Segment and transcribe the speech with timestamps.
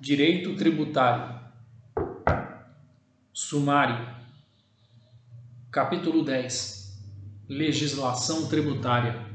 [0.00, 1.40] Direito Tributário.
[3.32, 4.14] Sumário.
[5.70, 7.00] Capítulo 10.
[7.48, 9.26] Legislação Tributária.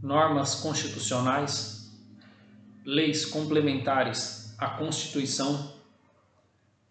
[0.00, 1.92] Normas constitucionais.
[2.84, 5.74] Leis complementares à Constituição.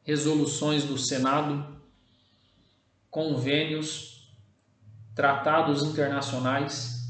[0.04, 1.80] Resoluções do Senado.
[3.10, 4.32] Convênios.
[5.16, 7.02] Tratados internacionais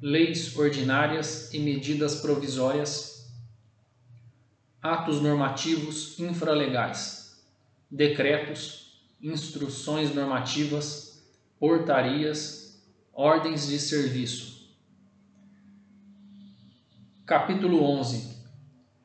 [0.00, 3.15] leis ordinárias e medidas provisórias,
[4.86, 7.42] atos normativos infralegais,
[7.90, 11.22] decretos, instruções normativas,
[11.58, 12.80] portarias,
[13.12, 14.70] ordens de serviço.
[17.24, 18.36] Capítulo 11.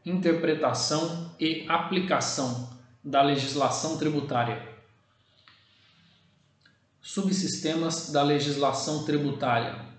[0.05, 2.69] Interpretação e aplicação
[3.03, 4.69] da legislação tributária.
[7.01, 9.89] Subsistemas da legislação tributária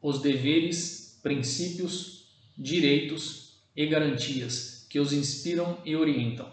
[0.00, 3.45] os deveres, princípios, direitos
[3.76, 6.50] e garantias que os inspiram e orientam.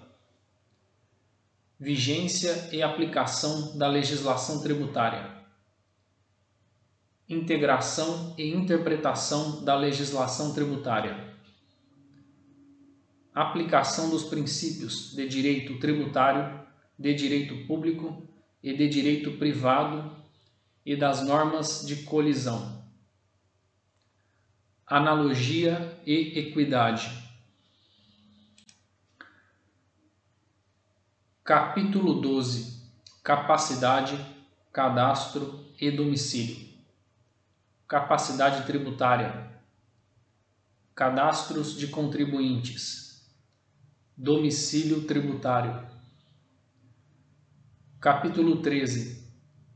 [1.80, 5.32] Vigência e aplicação da legislação tributária.
[7.30, 11.34] Integração e interpretação da legislação tributária.
[13.34, 16.62] Aplicação dos princípios de direito tributário,
[17.00, 18.28] de direito público
[18.62, 20.16] e de direito privado
[20.86, 22.84] e das normas de colisão
[24.96, 27.10] analogia e equidade.
[31.44, 32.80] Capítulo 12
[33.24, 34.24] Capacidade,
[34.72, 36.78] cadastro e domicílio.
[37.88, 39.52] Capacidade tributária.
[40.94, 43.28] Cadastros de contribuintes.
[44.16, 45.88] Domicílio tributário.
[48.00, 49.28] Capítulo 13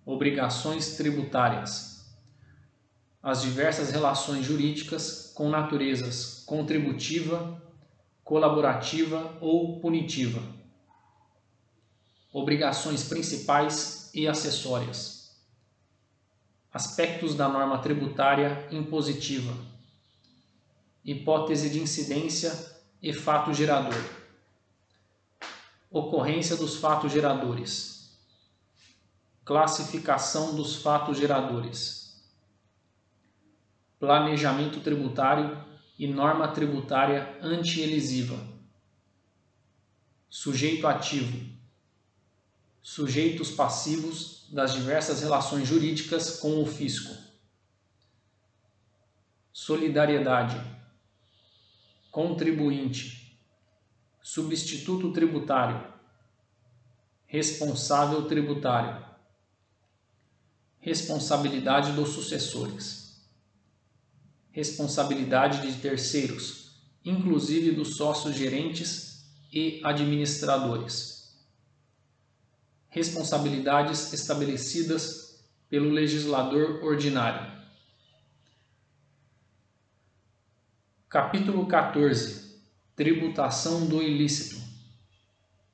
[0.06, 1.97] Obrigações tributárias
[3.22, 7.62] as diversas relações jurídicas com naturezas contributiva,
[8.24, 10.42] colaborativa ou punitiva,
[12.32, 15.36] obrigações principais e acessórias,
[16.72, 19.54] aspectos da norma tributária impositiva,
[21.04, 24.04] hipótese de incidência e fato gerador,
[25.90, 28.18] ocorrência dos fatos geradores,
[29.44, 31.97] classificação dos fatos geradores
[34.00, 35.66] planejamento tributário
[35.98, 38.38] e norma tributária anti-elisiva.
[40.30, 41.58] Sujeito ativo.
[42.82, 47.14] Sujeitos passivos das diversas relações jurídicas com o fisco.
[49.52, 50.62] Solidariedade.
[52.12, 53.42] Contribuinte.
[54.22, 55.92] Substituto tributário.
[57.26, 59.06] Responsável tributário.
[60.80, 63.07] Responsabilidade dos sucessores
[64.58, 66.72] responsabilidade de terceiros,
[67.06, 69.24] inclusive dos sócios gerentes
[69.54, 71.32] e administradores.
[72.90, 77.56] Responsabilidades estabelecidas pelo legislador ordinário.
[81.08, 82.58] Capítulo 14
[82.96, 84.60] Tributação do ilícito.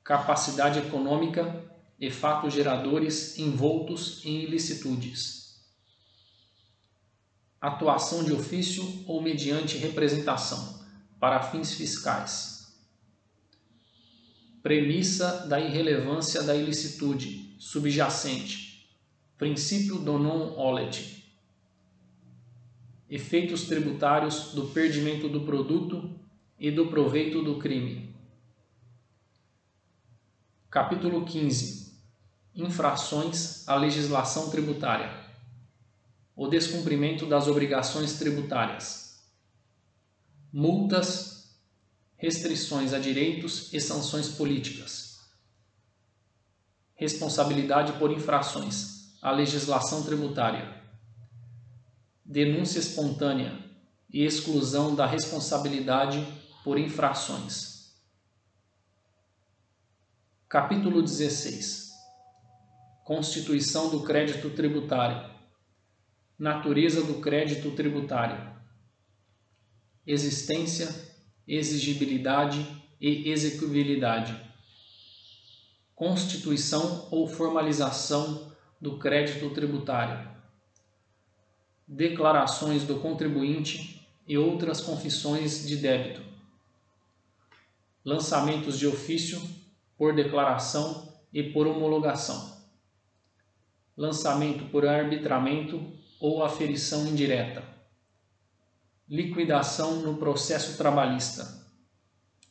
[0.04, 1.64] Capacidade econômica
[1.98, 5.43] e fatos geradores envoltos em ilicitudes
[7.66, 10.84] atuação de ofício ou mediante representação,
[11.18, 12.76] para fins fiscais.
[14.62, 18.86] Premissa da irrelevância da ilicitude subjacente.
[19.38, 21.24] Princípio do non olet.
[23.08, 26.10] Efeitos tributários do perdimento do produto
[26.58, 28.14] e do proveito do crime.
[30.70, 31.94] Capítulo 15.
[32.54, 35.23] Infrações à legislação tributária
[36.36, 39.22] o descumprimento das obrigações tributárias,
[40.52, 41.54] multas,
[42.16, 45.20] restrições a direitos e sanções políticas,
[46.94, 50.82] responsabilidade por infrações à legislação tributária,
[52.24, 53.58] denúncia espontânea
[54.12, 56.26] e exclusão da responsabilidade
[56.64, 57.92] por infrações.
[60.48, 61.92] Capítulo 16
[63.04, 65.33] Constituição do crédito tributário
[66.38, 68.52] natureza do crédito tributário,
[70.04, 70.88] existência,
[71.46, 72.66] exigibilidade
[73.00, 74.38] e execuibilidade,
[75.94, 80.28] constituição ou formalização do crédito tributário,
[81.86, 86.22] declarações do contribuinte e outras confissões de débito,
[88.04, 89.40] lançamentos de ofício
[89.96, 92.58] por declaração e por homologação,
[93.96, 97.62] lançamento por arbitramento ou aferição indireta.
[99.06, 101.63] liquidação no processo trabalhista.